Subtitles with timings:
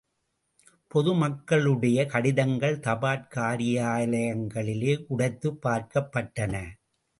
[0.87, 6.65] பொது மக்களுடைய கடிதங்கள் தபாற் காரியாலங்களிலே உடைத்துப் பார்க்கப்பட்டன.